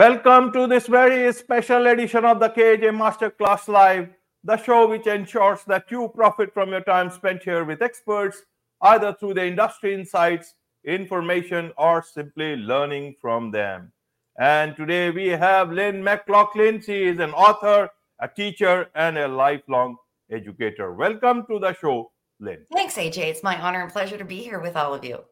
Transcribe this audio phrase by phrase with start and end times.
[0.00, 4.08] Welcome to this very special edition of the KAJ Masterclass Live,
[4.42, 8.38] the show which ensures that you profit from your time spent here with experts,
[8.80, 10.54] either through the industry insights,
[10.86, 13.92] information, or simply learning from them.
[14.38, 16.80] And today we have Lynn McLaughlin.
[16.80, 17.90] She is an author,
[18.22, 19.98] a teacher, and a lifelong
[20.30, 20.94] educator.
[20.94, 22.10] Welcome to the show,
[22.40, 22.64] Lynn.
[22.72, 23.18] Thanks, AJ.
[23.18, 25.24] It's my honor and pleasure to be here with all of you.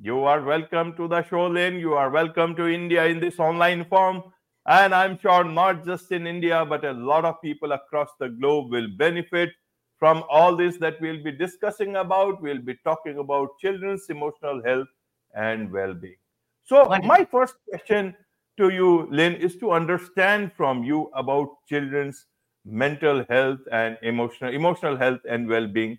[0.00, 1.76] You are welcome to the show, Lynn.
[1.76, 4.22] You are welcome to India in this online form.
[4.66, 8.70] And I'm sure not just in India, but a lot of people across the globe
[8.70, 9.50] will benefit
[9.98, 12.42] from all this that we'll be discussing about.
[12.42, 14.88] We'll be talking about children's emotional health
[15.34, 16.16] and well being.
[16.64, 17.06] So, Wonderful.
[17.08, 18.14] my first question
[18.58, 22.26] to you, Lynn, is to understand from you about children's
[22.66, 25.98] mental health and emotional emotional health and well being.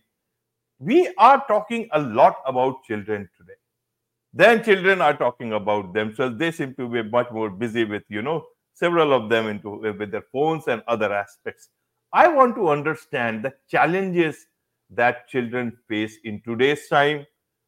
[0.80, 3.47] We are talking a lot about children today
[4.38, 6.38] then children are talking about themselves.
[6.38, 9.94] They seem to be much more busy with, you know, several of them into uh,
[9.98, 11.70] with their phones and other aspects.
[12.14, 14.46] I want to understand the challenges
[14.92, 17.26] that children face in today's time,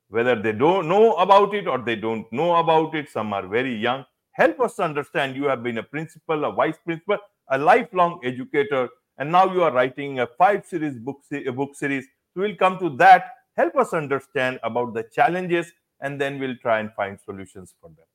[0.10, 3.10] whether they don't know about it or they don't know about it.
[3.10, 4.06] Some are very young.
[4.34, 5.36] Help us understand.
[5.36, 7.18] You have been a principal, a vice principal,
[7.50, 12.06] a lifelong educator, and now you are writing a five series book, a book series.
[12.36, 13.32] We will come to that.
[13.58, 18.06] Help us understand about the challenges and then we'll try and find solutions for them.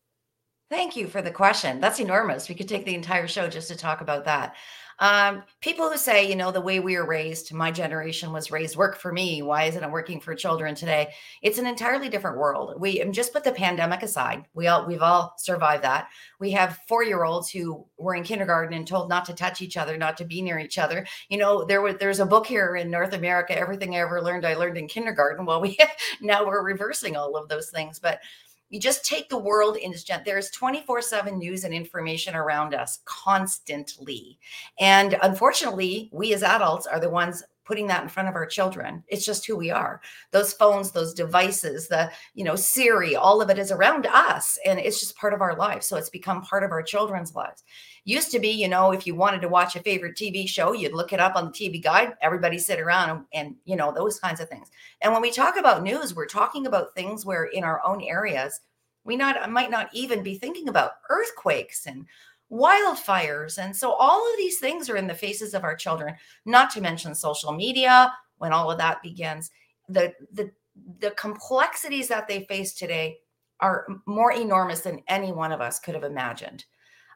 [0.71, 1.81] Thank you for the question.
[1.81, 2.49] That's enormous.
[2.49, 4.57] We could take the entire show just to talk about that.
[4.99, 8.77] Um, people who say, you know, the way we were raised, my generation was raised,
[8.77, 9.43] work for me.
[9.43, 11.13] Why isn't it working for children today?
[11.43, 12.81] It's an entirely different world.
[12.81, 14.45] We just put the pandemic aside.
[14.55, 16.09] We all we've all survived that.
[16.39, 20.17] We have four-year-olds who were in kindergarten and told not to touch each other, not
[20.19, 21.07] to be near each other.
[21.29, 24.47] You know, there was there's a book here in North America, everything I ever learned,
[24.47, 25.47] I learned in kindergarten.
[25.47, 25.77] Well, we
[26.21, 28.21] now we're reversing all of those things, but
[28.71, 29.95] you just take the world in
[30.25, 34.39] there's 24 7 news and information around us constantly.
[34.81, 39.03] And unfortunately we as adults are the ones putting that in front of our children.
[39.09, 40.01] It's just who we are.
[40.31, 44.79] Those phones those devices the you know siri all of it is around us and
[44.79, 45.87] it's just part of our lives.
[45.87, 47.65] So it's become part of our children's lives.
[48.05, 50.93] Used to be you know if you wanted to watch a favorite tv show you'd
[50.93, 54.19] look it up on the tv guide everybody sit around and, and you know those
[54.21, 54.71] kinds of things.
[55.01, 58.61] And when we talk about news we're talking about things where in our own areas
[59.05, 62.07] we not might not even be thinking about earthquakes and
[62.51, 63.59] wildfires.
[63.59, 66.81] And so all of these things are in the faces of our children not to
[66.81, 69.51] mention social media when all of that begins.
[69.89, 70.51] The the
[70.99, 73.19] the complexities that they face today
[73.61, 76.65] are more enormous than any one of us could have imagined.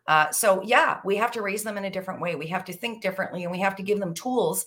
[0.06, 2.34] Uh, so, yeah, we have to raise them in a different way.
[2.34, 4.66] We have to think differently and we have to give them tools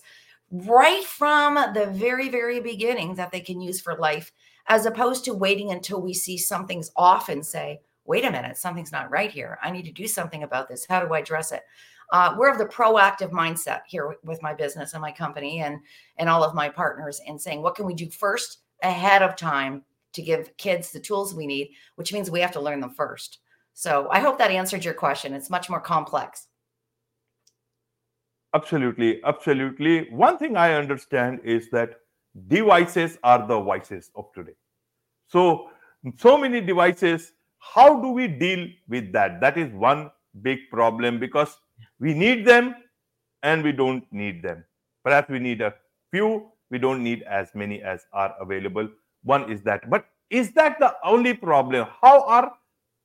[0.52, 4.30] right from the very, very beginning that they can use for life,
[4.68, 8.92] as opposed to waiting until we see something's off and say, wait a minute, something's
[8.92, 9.58] not right here.
[9.62, 10.86] I need to do something about this.
[10.86, 11.62] How do I address it?
[12.12, 15.78] Uh, we're of the proactive mindset here with my business and my company and
[16.18, 19.82] and all of my partners and saying what can we do first ahead of time
[20.12, 23.38] to give kids the tools we need which means we have to learn them first
[23.74, 25.32] so I hope that answered your question.
[25.34, 26.48] It's much more complex.
[28.54, 29.22] Absolutely.
[29.24, 30.10] Absolutely.
[30.10, 31.94] One thing I understand is that
[32.48, 34.56] devices are the vices of today.
[35.26, 35.70] So,
[36.18, 37.32] so many devices.
[37.62, 39.40] How do we deal with that?
[39.40, 40.10] That is one
[40.42, 41.56] big problem because
[42.00, 42.74] we need them
[43.42, 44.64] and we don't need them.
[45.04, 45.74] Perhaps we need a
[46.10, 48.88] few, we don't need as many as are available.
[49.22, 49.88] One is that.
[49.88, 51.86] But is that the only problem?
[52.00, 52.52] How are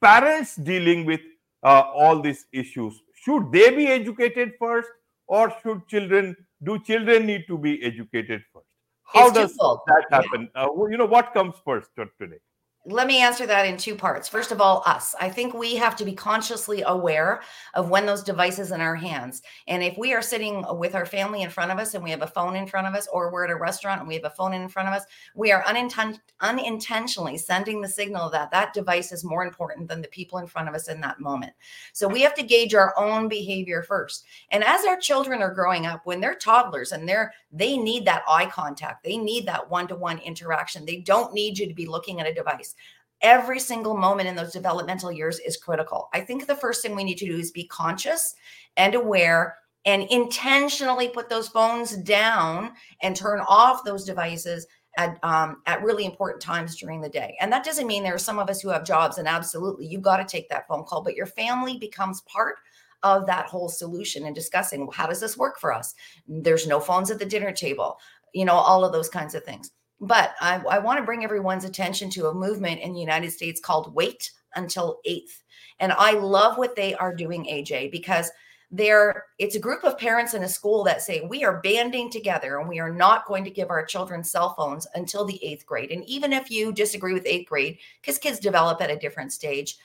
[0.01, 1.22] parents dealing with
[1.63, 4.90] uh, all these issues should they be educated first
[5.28, 8.67] or should children do children need to be educated first
[9.03, 9.79] how it's does twofold.
[9.87, 10.66] that happen yeah.
[10.66, 11.90] uh, you know what comes first
[12.20, 12.40] today
[12.89, 14.29] let me answer that in two parts.
[14.29, 15.13] First of all, us.
[15.19, 17.41] I think we have to be consciously aware
[17.73, 19.41] of when those devices in our hands.
[19.67, 22.22] And if we are sitting with our family in front of us and we have
[22.22, 24.29] a phone in front of us, or we're at a restaurant and we have a
[24.29, 25.03] phone in front of us,
[25.35, 30.07] we are uninten- unintentionally sending the signal that that device is more important than the
[30.07, 31.51] people in front of us in that moment.
[31.91, 34.23] So we have to gauge our own behavior first.
[34.51, 38.23] And as our children are growing up, when they're toddlers and they're they need that
[38.29, 40.85] eye contact, they need that one-to-one interaction.
[40.85, 42.75] They don't need you to be looking at a device
[43.22, 46.09] every single moment in those developmental years is critical.
[46.14, 48.35] I think the first thing we need to do is be conscious
[48.75, 54.67] and aware and intentionally put those phones down and turn off those devices
[54.97, 57.37] at um, at really important times during the day.
[57.40, 60.02] And that doesn't mean there are some of us who have jobs and absolutely you've
[60.02, 62.55] got to take that phone call, but your family becomes part
[63.03, 65.93] of that whole solution and discussing well, how does this work for us?
[66.28, 67.97] There's no phones at the dinner table,
[68.34, 69.72] you know, all of those kinds of things.
[69.99, 73.59] But I, I want to bring everyone's attention to a movement in the United States
[73.59, 75.44] called Wait until eighth.
[75.79, 78.32] And I love what they are doing, AJ, because
[78.70, 82.59] they're it's a group of parents in a school that say we are banding together
[82.59, 85.90] and we are not going to give our children cell phones until the eighth grade.
[85.90, 89.78] And even if you disagree with eighth grade because kids develop at a different stage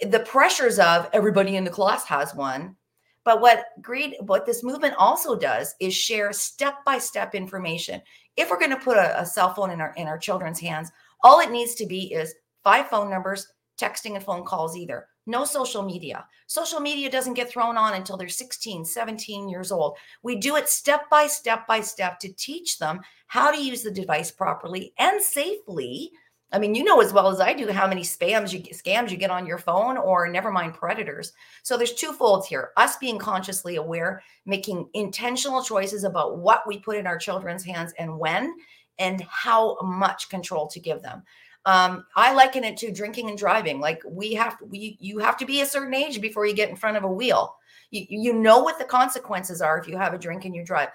[0.00, 2.76] the pressures of everybody in the class has one.
[3.24, 8.02] But what greed what this movement also does is share step by step information
[8.36, 10.90] if we're going to put a, a cell phone in our in our children's hands
[11.22, 13.48] all it needs to be is five phone numbers
[13.80, 16.26] texting and phone calls either no social media.
[16.46, 19.96] Social media doesn't get thrown on until they're 16, 17 years old.
[20.22, 23.90] We do it step by step by step to teach them how to use the
[23.90, 26.12] device properly and safely.
[26.52, 29.16] I mean, you know as well as I do how many spams you scams you
[29.16, 31.32] get on your phone or never mind predators.
[31.62, 32.70] So there's two folds here.
[32.76, 37.92] Us being consciously aware, making intentional choices about what we put in our children's hands
[37.98, 38.54] and when
[39.00, 41.24] and how much control to give them
[41.66, 43.80] um, I liken it to drinking and driving.
[43.80, 46.76] Like we have we you have to be a certain age before you get in
[46.76, 47.56] front of a wheel.
[47.90, 50.90] You, you know what the consequences are if you have a drink and you drive.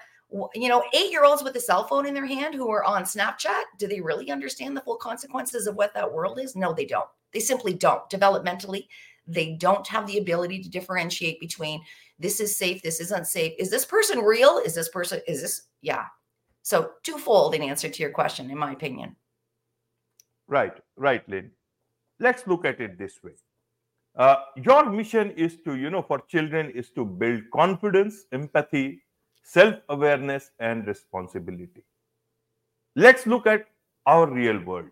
[0.54, 3.02] You know, eight year olds with a cell phone in their hand who are on
[3.02, 6.54] Snapchat, do they really understand the full consequences of what that world is?
[6.54, 7.08] No, they don't.
[7.32, 8.08] They simply don't.
[8.08, 8.86] Developmentally,
[9.26, 11.82] they don't have the ability to differentiate between
[12.18, 13.54] this is safe, this is unsafe.
[13.58, 14.58] Is this person real?
[14.58, 16.04] Is this person, is this, yeah.
[16.62, 19.16] So, twofold in answer to your question, in my opinion.
[20.46, 21.50] Right, right, Lynn.
[22.18, 23.32] Let's look at it this way.
[24.16, 29.02] Uh, your mission is to, you know, for children is to build confidence, empathy,
[29.42, 31.84] self awareness, and responsibility.
[32.96, 33.66] Let's look at
[34.06, 34.90] our real world.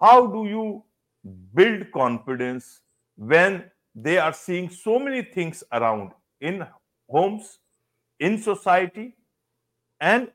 [0.00, 0.84] How do you
[1.54, 2.80] build confidence
[3.16, 6.66] when they are seeing so many things around in
[7.08, 7.58] homes,
[8.20, 9.16] in society,
[10.00, 10.30] and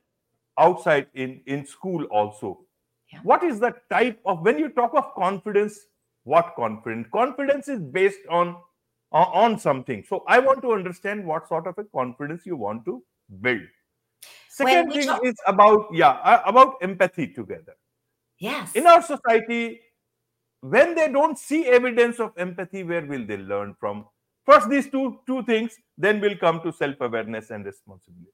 [0.58, 2.62] outside in, in school also?
[3.12, 3.20] Yeah.
[3.24, 5.80] What is the type of when you talk of confidence?
[6.24, 7.08] What confidence?
[7.12, 8.56] Confidence is based on
[9.12, 10.04] on something.
[10.08, 13.04] So I want to understand what sort of a confidence you want to
[13.42, 13.62] build.
[14.50, 17.76] Second thing talk- is about yeah about empathy together.
[18.38, 18.76] Yes.
[18.76, 19.82] In our society,
[20.62, 24.06] when they don't see evidence of empathy, where will they learn from?
[24.46, 28.32] First, these two two things, then we'll come to self awareness and responsibility.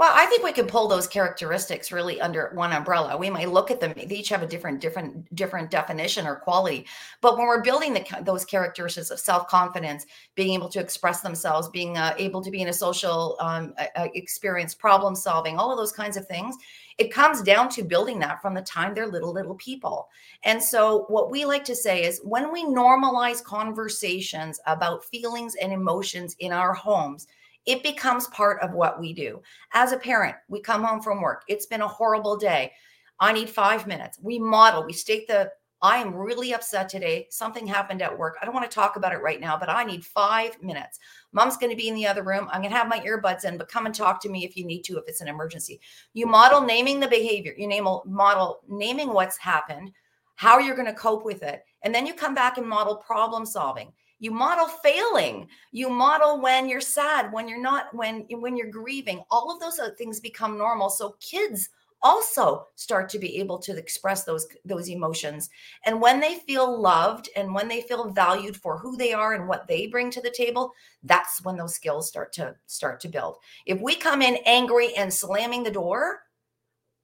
[0.00, 3.18] Well, I think we can pull those characteristics really under one umbrella.
[3.18, 6.86] We might look at them; they each have a different, different, different definition or quality.
[7.20, 10.06] But when we're building the, those characteristics of self confidence,
[10.36, 13.74] being able to express themselves, being uh, able to be in a social um,
[14.14, 16.56] experience, problem solving, all of those kinds of things,
[16.96, 20.08] it comes down to building that from the time they're little, little people.
[20.44, 25.74] And so, what we like to say is when we normalize conversations about feelings and
[25.74, 27.26] emotions in our homes
[27.66, 29.42] it becomes part of what we do.
[29.72, 31.42] As a parent, we come home from work.
[31.48, 32.72] It's been a horrible day.
[33.18, 34.18] I need five minutes.
[34.22, 35.50] We model, we state the,
[35.82, 37.26] I am really upset today.
[37.30, 38.36] Something happened at work.
[38.40, 40.98] I don't want to talk about it right now, but I need five minutes.
[41.32, 42.48] Mom's going to be in the other room.
[42.50, 44.66] I'm going to have my earbuds in, but come and talk to me if you
[44.66, 45.80] need to, if it's an emergency.
[46.12, 49.92] You model naming the behavior, you name model naming what's happened,
[50.36, 51.64] how you're going to cope with it.
[51.82, 55.48] And then you come back and model problem solving you model failing.
[55.72, 59.22] You model when you're sad when you're not when when you're grieving.
[59.30, 60.90] All of those things become normal.
[60.90, 61.70] So kids
[62.02, 65.50] also start to be able to express those those emotions.
[65.84, 69.48] And when they feel loved and when they feel valued for who they are and
[69.48, 70.72] what they bring to the table
[71.02, 73.36] that's when those skills start to start to build.
[73.66, 76.20] If we come in angry and slamming the door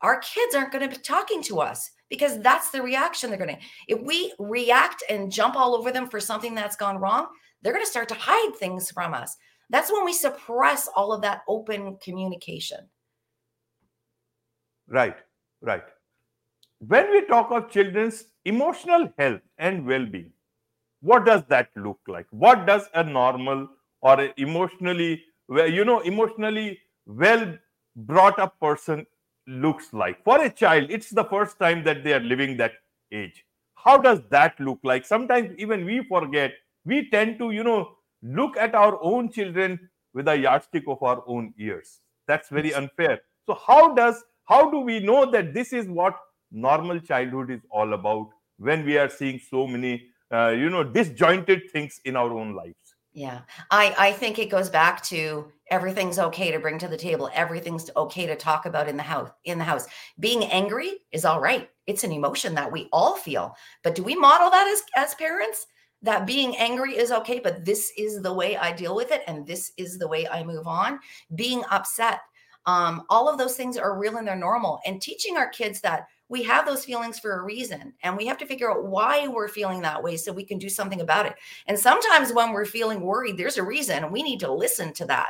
[0.02, 3.56] our kids aren't going to be talking to us because that's the reaction they're going
[3.56, 3.62] to.
[3.88, 7.26] If we react and jump all over them for something that's gone wrong,
[7.62, 9.36] they're going to start to hide things from us.
[9.70, 12.88] That's when we suppress all of that open communication.
[14.88, 15.16] Right,
[15.60, 15.82] right.
[16.78, 20.30] When we talk of children's emotional health and well being,
[21.00, 22.26] what does that look like?
[22.30, 23.68] What does a normal
[24.00, 27.56] or emotionally, you know, emotionally well
[27.96, 29.06] brought up person
[29.46, 30.22] looks like.
[30.24, 32.72] For a child it's the first time that they are living that
[33.12, 33.44] age.
[33.74, 35.04] How does that look like?
[35.06, 36.52] Sometimes even we forget.
[36.84, 41.22] We tend to you know look at our own children with a yardstick of our
[41.26, 42.00] own ears.
[42.26, 43.20] That's very unfair.
[43.46, 46.16] So how does how do we know that this is what
[46.50, 51.70] normal childhood is all about when we are seeing so many uh, you know disjointed
[51.72, 52.85] things in our own lives
[53.16, 53.40] yeah.
[53.70, 57.90] I i think it goes back to everything's okay to bring to the table everything's
[57.96, 59.86] okay to talk about in the house in the house.
[60.20, 61.70] Being angry is all right.
[61.86, 65.66] It's an emotion that we all feel but do we model that as as parents?
[66.02, 69.46] That being angry is okay but this is the way i deal with it and
[69.46, 71.00] this is the way i move on.
[71.34, 72.20] Being upset
[72.66, 76.06] um, all of those things are real and they're normal and teaching our kids that
[76.28, 79.48] we have those feelings for a reason and we have to figure out why we're
[79.48, 81.34] feeling that way so we can do something about it.
[81.66, 85.04] And sometimes when we're feeling worried there's a reason and we need to listen to
[85.06, 85.28] that.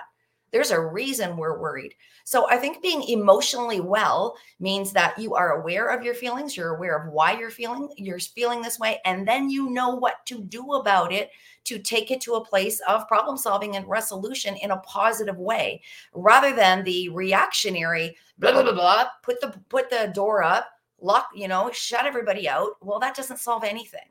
[0.52, 1.94] There's a reason we're worried.
[2.24, 6.74] So i think being emotionally well means that you are aware of your feelings you're
[6.74, 10.42] aware of why you're feeling you're feeling this way and then you know what to
[10.42, 11.30] do about it
[11.64, 15.80] to take it to a place of problem solving and resolution in a positive way
[16.14, 20.66] rather than the reactionary blah blah blah blah put the put the door up
[21.00, 22.72] lock, you know, shut everybody out.
[22.80, 24.08] Well, that doesn't solve anything.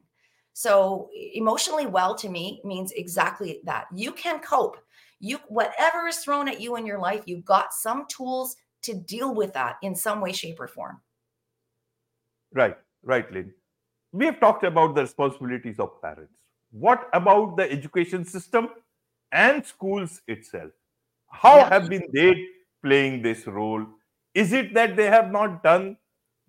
[0.54, 3.88] So emotionally well to me means exactly that.
[3.94, 4.77] You can cope.
[5.20, 9.34] You whatever is thrown at you in your life, you've got some tools to deal
[9.34, 11.01] with that in some way, shape, or form.
[12.54, 13.54] Right, right, Lynn.
[14.13, 16.39] We have talked about the responsibilities of parents.
[16.72, 18.70] What about the education system
[19.32, 20.72] and schools itself?
[21.30, 21.70] How yeah.
[21.70, 22.46] have been they
[22.84, 23.86] playing this role?
[24.34, 25.98] Is it that they have not done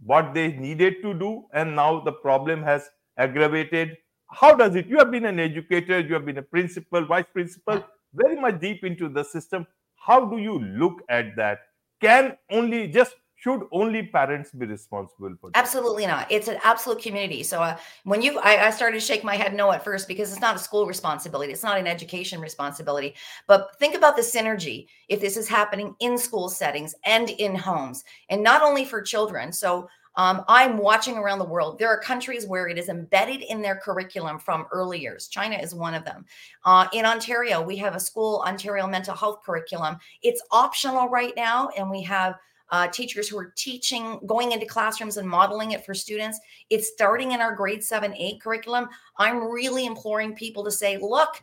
[0.05, 3.97] what they needed to do and now the problem has aggravated.
[4.31, 4.87] How does it?
[4.87, 7.85] You have been an educator you have been a principal vice principal
[8.15, 9.67] very much deep into the system.
[9.97, 11.61] How do you look at that?
[12.01, 13.15] Can only just
[13.47, 18.21] should only parents be responsible for absolutely not it's an absolute community so uh, when
[18.21, 20.59] you I, I, started to shake my head no at first because it's not a
[20.59, 23.15] school responsibility it's not an education responsibility
[23.47, 28.03] but think about the synergy if this is happening in school settings and in homes
[28.31, 31.79] and not only for children so um, I'm watching around the world.
[31.79, 35.29] There are countries where it is embedded in their curriculum from early years.
[35.29, 36.25] China is one of them.
[36.65, 39.99] Uh, in Ontario, we have a school Ontario mental health curriculum.
[40.23, 42.37] It's optional right now, and we have
[42.71, 46.41] uh, teachers who are teaching, going into classrooms and modeling it for students.
[46.71, 48.89] It's starting in our grade seven, eight curriculum.
[49.19, 51.43] I'm really imploring people to say, look,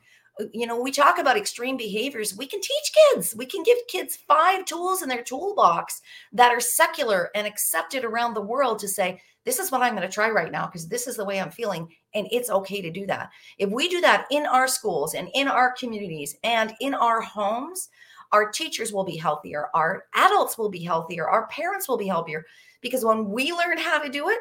[0.51, 2.36] you know, we talk about extreme behaviors.
[2.36, 3.36] We can teach kids.
[3.36, 6.01] We can give kids five tools in their toolbox
[6.34, 10.08] that are secular and accepted around the world to say, this is what I'm going
[10.08, 11.88] to try right now because this is the way I'm feeling.
[12.15, 13.30] And it's okay to do that.
[13.58, 17.89] If we do that in our schools and in our communities and in our homes,
[18.33, 22.45] our teachers will be healthier, our adults will be healthier, our parents will be healthier.
[22.81, 24.39] Because when we learn how to do it,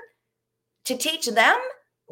[0.87, 1.61] to teach them,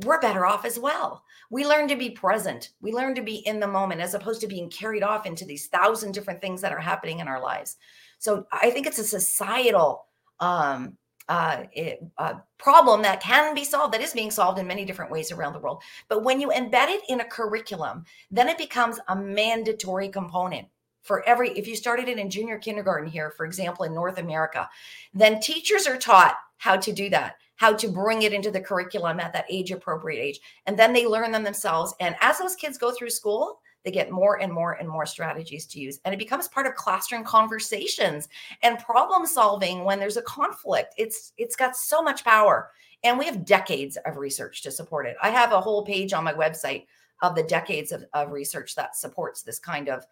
[0.04, 1.24] we're better off as well.
[1.50, 2.70] We learn to be present.
[2.80, 5.66] We learn to be in the moment as opposed to being carried off into these
[5.66, 7.76] thousand different things that are happening in our lives.
[8.18, 10.04] So I think it's a societal
[10.38, 10.96] um,
[11.28, 15.12] uh, it, uh, problem that can be solved, that is being solved in many different
[15.12, 15.82] ways around the world.
[16.08, 20.66] But when you embed it in a curriculum, then it becomes a mandatory component
[21.02, 24.68] for every if you started it in junior kindergarten here for example in north america
[25.14, 29.20] then teachers are taught how to do that how to bring it into the curriculum
[29.20, 30.40] at that age appropriate age.
[30.64, 31.94] And then they learn them themselves.
[32.00, 35.66] And as those kids go through school they get more and more and more strategies
[35.66, 36.00] to use.
[36.04, 38.28] And it becomes part of classroom conversations
[38.62, 40.94] and problem solving when there's a conflict.
[40.98, 42.70] It's it's got so much power.
[43.04, 45.16] And we have decades of research to support it.
[45.22, 46.86] I have a whole page on my website
[47.22, 50.04] of the decades of, of research that supports this kind of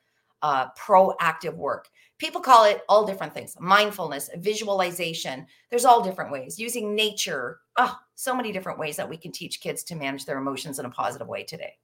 [0.42, 1.88] uh, proactive work.
[2.18, 5.47] People call it all different things mindfulness, visualization.
[5.71, 7.61] There's all different ways using nature.
[7.76, 10.85] Oh, so many different ways that we can teach kids to manage their emotions in
[10.85, 11.75] a positive way today.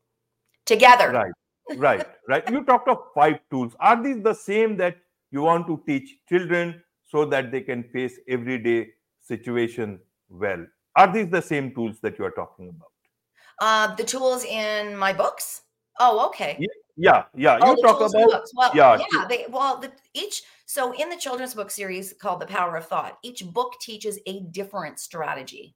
[0.66, 1.10] Together.
[1.10, 1.32] Right,
[1.76, 2.50] right, right.
[2.50, 3.74] You talked of five tools.
[3.78, 4.96] Are these the same that
[5.30, 8.88] you want to teach children so that they can face everyday
[9.20, 10.66] situation well?
[10.96, 12.90] Are these the same tools that you are talking about?
[13.60, 15.62] Uh, the tools in my books?
[16.00, 16.56] Oh, okay.
[16.58, 17.58] Yeah, yeah, yeah.
[17.60, 19.26] Oh, you talk about well, yeah, yeah.
[19.28, 23.18] They well, the, each so in the children's book series called The Power of Thought,
[23.22, 25.74] each book teaches a different strategy.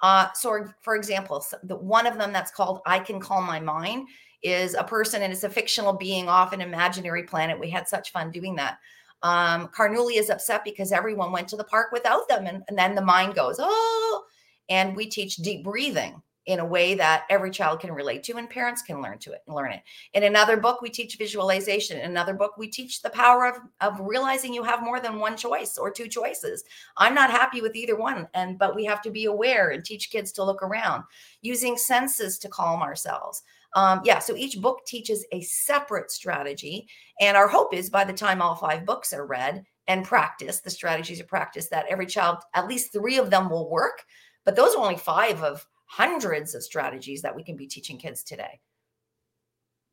[0.00, 4.08] Uh, so, for example, the one of them that's called "I Can Calm My Mind"
[4.42, 7.58] is a person and it's a fictional being off an imaginary planet.
[7.58, 8.78] We had such fun doing that.
[9.22, 12.94] Um, Carnuli is upset because everyone went to the park without them, and, and then
[12.94, 14.24] the mind goes, "Oh!"
[14.70, 18.48] And we teach deep breathing in a way that every child can relate to and
[18.48, 19.82] parents can learn to it and learn it.
[20.14, 21.98] In another book, we teach visualization.
[21.98, 25.36] In another book, we teach the power of, of realizing you have more than one
[25.36, 26.64] choice or two choices.
[26.96, 28.28] I'm not happy with either one.
[28.32, 31.04] And but we have to be aware and teach kids to look around
[31.42, 33.42] using senses to calm ourselves.
[33.74, 36.88] Um, yeah, so each book teaches a separate strategy.
[37.20, 40.70] And our hope is by the time all five books are read and practice, the
[40.70, 44.02] strategies are practiced, that every child, at least three of them will work.
[44.46, 48.22] But those are only five of hundreds of strategies that we can be teaching kids
[48.22, 48.60] today.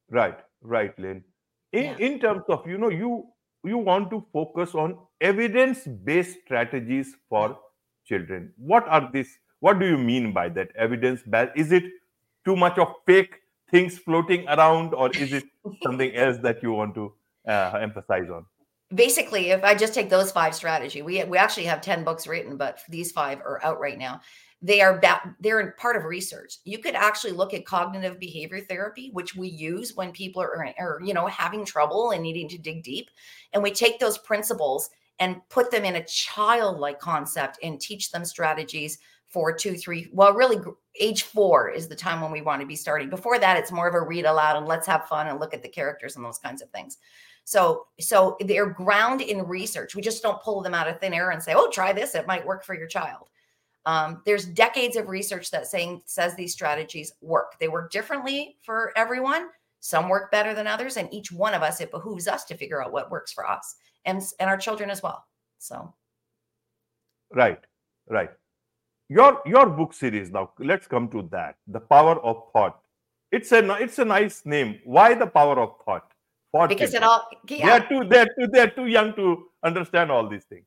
[0.10, 1.24] Right, right, Lynn.
[1.72, 1.98] In yeah.
[1.98, 3.26] in terms of you know you
[3.64, 7.58] you want to focus on evidence-based strategies for
[8.06, 8.54] children.
[8.58, 9.40] What are these?
[9.60, 10.70] What do you mean by that?
[10.76, 11.52] Evidence-based?
[11.56, 11.84] Is it
[12.46, 15.46] too much of fake things floating around, or is it
[15.84, 17.14] something else that you want to
[17.48, 18.46] uh, emphasize on?
[18.94, 22.58] basically, if I just take those five strategy, we we actually have 10 books written,
[22.58, 24.22] but these five are out right now.
[24.62, 26.58] They are ba- they're part of research.
[26.64, 31.00] You could actually look at cognitive behavior therapy, which we use when people are, are
[31.04, 33.10] you know having trouble and needing to dig deep,
[33.54, 38.26] and we take those principles and put them in a childlike concept and teach them
[38.26, 38.98] strategies
[39.28, 40.08] for two, three.
[40.14, 40.58] Well, really,
[41.00, 43.10] age four is the time when we want to be starting.
[43.10, 45.62] Before that, it's more of a read aloud and let's have fun and look at
[45.62, 46.98] the characters and those kinds of things.
[47.44, 49.96] So, so they're ground in research.
[49.96, 52.28] We just don't pull them out of thin air and say, "Oh, try this; it
[52.28, 53.30] might work for your child."
[53.86, 57.60] Um, there's decades of research that saying says these strategies work.
[57.60, 59.50] They work differently for everyone.
[59.80, 62.84] Some work better than others, and each one of us, it behooves us to figure
[62.84, 63.76] out what works for us
[64.06, 65.24] and and our children as well.
[65.60, 65.94] So,
[67.34, 67.60] right,
[68.10, 68.32] right.
[69.10, 70.52] Your your book series now.
[70.58, 71.58] Let's come to that.
[71.68, 72.80] The power of thought.
[73.32, 74.80] It's a it's a nice name.
[74.86, 76.12] Why the power of thought?
[76.70, 77.80] Because it all yeah.
[77.80, 80.66] they're too they're too they're too young to understand all these things.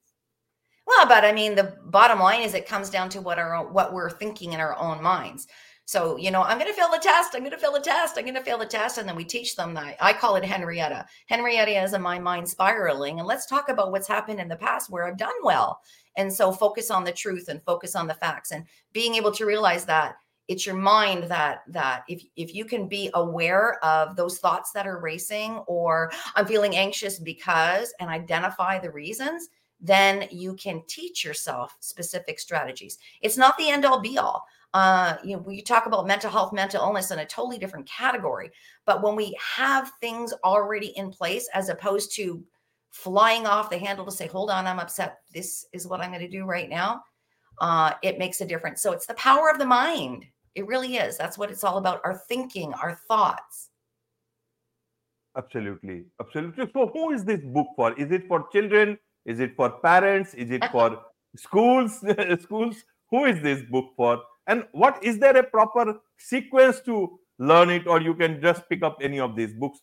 [0.89, 3.93] Well, but I mean, the bottom line is it comes down to what our what
[3.93, 5.47] we're thinking in our own minds.
[5.85, 7.35] So, you know, I'm going to fail the test.
[7.35, 8.19] I'm going to fail the test.
[8.19, 8.99] I'm going to fail the test.
[8.99, 9.97] And then we teach them that.
[10.01, 11.07] I call it Henrietta.
[11.29, 13.19] Henrietta is in my mind spiraling.
[13.19, 15.81] And let's talk about what's happened in the past where I've done well.
[16.17, 19.47] And so focus on the truth and focus on the facts and being able to
[19.47, 20.17] realize that
[20.47, 24.87] it's your mind that that if if you can be aware of those thoughts that
[24.87, 29.49] are racing or I'm feeling anxious because and identify the reasons
[29.81, 32.99] then you can teach yourself specific strategies.
[33.23, 34.45] It's not the end all be all.
[34.75, 38.51] Uh, you know, we talk about mental health, mental illness in a totally different category.
[38.85, 42.45] But when we have things already in place, as opposed to
[42.91, 45.19] flying off the handle to say, hold on, I'm upset.
[45.33, 47.03] This is what I'm going to do right now.
[47.61, 48.83] Uh, it makes a difference.
[48.83, 50.27] So it's the power of the mind.
[50.55, 51.17] It really is.
[51.17, 53.71] That's what it's all about our thinking, our thoughts.
[55.37, 56.05] Absolutely.
[56.21, 56.69] Absolutely.
[56.75, 57.93] So, who is this book for?
[57.93, 58.99] Is it for children?
[59.29, 60.33] Is it for parents?
[60.33, 60.99] Is it for
[61.37, 62.03] schools?
[62.41, 62.83] schools?
[63.11, 64.23] Who is this book for?
[64.47, 68.83] And what is there a proper sequence to learn it, or you can just pick
[68.83, 69.81] up any of these books?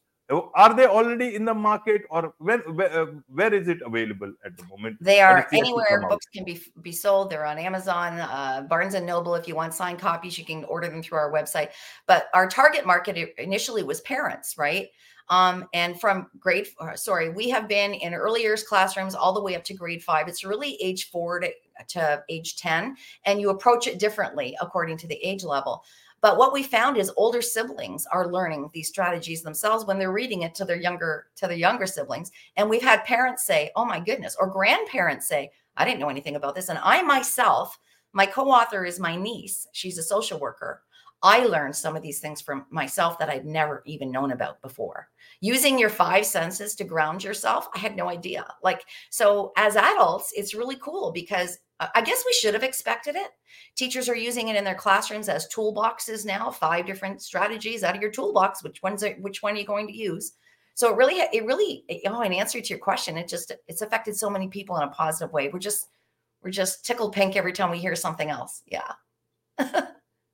[0.55, 4.57] Are they already in the market, or where where, uh, where is it available at
[4.57, 4.97] the moment?
[4.99, 7.29] They are anywhere books can be be sold.
[7.29, 9.35] They're on Amazon, uh, Barnes and Noble.
[9.35, 11.69] If you want signed copies, you can order them through our website.
[12.07, 14.89] But our target market initially was parents, right?
[15.29, 19.41] Um, and from grade, uh, sorry, we have been in early years classrooms all the
[19.41, 20.27] way up to grade five.
[20.27, 21.51] It's really age four to,
[21.89, 25.83] to age 10, and you approach it differently according to the age level.
[26.21, 30.41] But what we found is older siblings are learning these strategies themselves when they're reading
[30.41, 32.31] it to their younger to their younger siblings.
[32.55, 36.35] And we've had parents say, "Oh my goodness," or grandparents say, "I didn't know anything
[36.35, 37.77] about this." And I myself,
[38.13, 39.67] my co-author is my niece.
[39.73, 40.81] She's a social worker.
[41.25, 45.09] I learned some of these things from myself that I'd never even known about before.
[45.41, 48.45] Using your five senses to ground yourself, I had no idea.
[48.61, 53.31] Like, so as adults, it's really cool because I guess we should have expected it.
[53.75, 58.03] Teachers are using it in their classrooms as toolboxes now, five different strategies out of
[58.03, 58.63] your toolbox.
[58.63, 60.33] Which one's are, which one are you going to use?
[60.75, 64.15] So it really, it really, oh, in answer to your question, it just it's affected
[64.15, 65.49] so many people in a positive way.
[65.51, 65.87] We're just
[66.43, 68.61] we're just tickled pink every time we hear something else.
[68.67, 68.91] Yeah.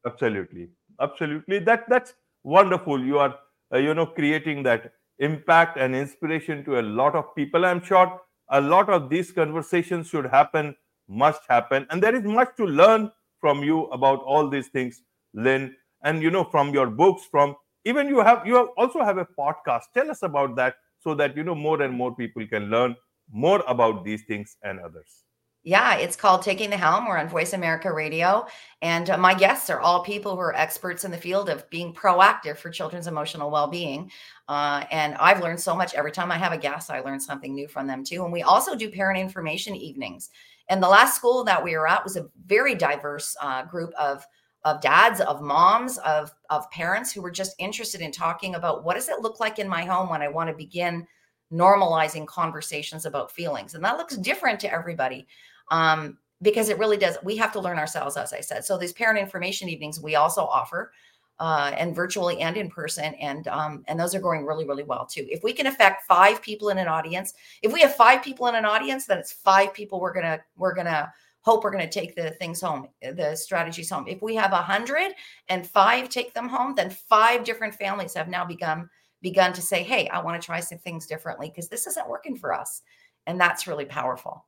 [0.06, 0.68] Absolutely
[1.02, 1.60] absolutely.
[1.60, 3.04] That that's wonderful.
[3.04, 3.36] You are
[3.74, 7.66] uh, you know creating that impact and inspiration to a lot of people.
[7.66, 10.76] I'm sure a lot of these conversations should happen
[11.08, 11.88] must happen.
[11.90, 15.02] And there is much to learn from you about all these things
[15.34, 15.76] lynn.
[16.04, 19.28] And you know from your books from even you have you have also have a
[19.40, 19.84] podcast.
[19.94, 22.96] Tell us about that so that you know more and more people can learn
[23.32, 25.24] more about these things and others
[25.64, 27.06] yeah, it's called Taking the Helm.
[27.06, 28.48] We're on Voice America Radio.
[28.82, 31.94] And uh, my guests are all people who are experts in the field of being
[31.94, 34.10] proactive for children's emotional well being.
[34.48, 37.54] Uh, and I've learned so much every time I have a guest, I learn something
[37.54, 38.24] new from them too.
[38.24, 40.32] And we also do parent information evenings.
[40.68, 44.26] And the last school that we were at was a very diverse uh, group of
[44.64, 48.96] of dads, of moms, of of parents who were just interested in talking about what
[48.96, 51.06] does it look like in my home when I want to begin
[51.52, 53.74] normalizing conversations about feelings.
[53.74, 55.28] And that looks different to everybody
[55.70, 57.18] um, because it really does.
[57.24, 58.66] We have to learn ourselves, as I said.
[58.66, 60.92] So these parent information evenings we also offer,
[61.40, 65.08] uh, and virtually and in person, and um, and those are going really really well
[65.08, 65.26] too.
[65.30, 67.34] If we can affect five people in an audience,
[67.64, 70.76] if we have five people in an audience, then it's five people we're gonna we're
[70.76, 71.12] gonna
[71.42, 74.06] hope we're to take the things home, the strategies home.
[74.08, 75.14] If we have a hundred
[75.50, 78.88] and five take them home, then five different families have now begun
[79.22, 82.38] begun to say, "Hey, I want to try some things differently because this isn't working
[82.38, 82.82] for us,"
[83.28, 84.46] and that's really powerful.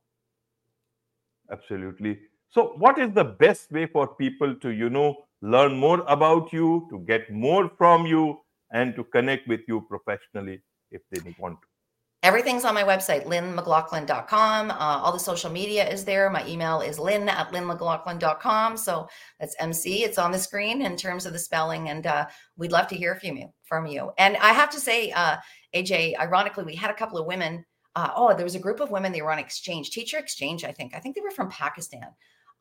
[1.52, 2.20] Absolutely.
[2.50, 6.88] So, what is the best way for people to, you know, learn more about you,
[6.92, 8.40] to get more from you,
[8.72, 11.68] and to connect with you professionally if they want to?
[12.24, 14.72] Everything's on my website, lynnmclaughlin.com.
[14.72, 16.30] Uh, all the social media is there.
[16.30, 18.78] My email is lynn at lynnmclaughlin.com.
[18.78, 19.10] So
[19.42, 20.06] that's MC.
[20.06, 21.90] It's on the screen in terms of the spelling.
[21.90, 23.50] And uh, we'd love to hear from you.
[23.74, 24.12] From you.
[24.20, 25.38] And I have to say, uh,
[25.74, 27.66] AJ, ironically, we had a couple of women.
[27.96, 29.12] Uh, oh, there was a group of women.
[29.12, 30.94] They were on exchange, teacher exchange, I think.
[30.96, 32.06] I think they were from Pakistan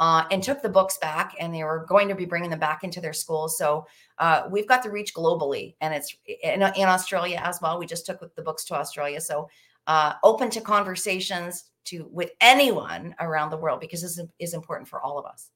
[0.00, 2.82] uh, and took the books back and they were going to be bringing them back
[2.82, 3.58] into their schools.
[3.58, 7.78] So uh, we've got the reach globally and it's in, in, Australia as well.
[7.78, 9.20] We just took the books to Australia.
[9.20, 9.50] So
[9.86, 15.02] uh, open to conversations to with anyone around the world because this is, important for
[15.02, 15.50] all of us.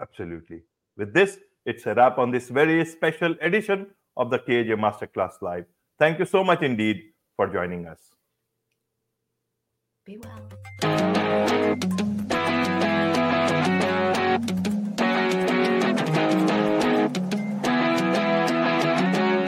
[0.00, 0.62] Absolutely.
[0.96, 3.86] With this, it's a wrap on this very special edition
[4.20, 5.64] of the KAJ Masterclass Live.
[5.98, 7.02] Thank you so much indeed
[7.36, 7.98] for joining us.
[10.04, 12.09] Be well.